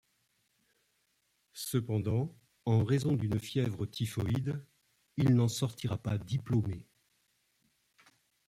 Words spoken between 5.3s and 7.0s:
n'en sortira pas diplômé.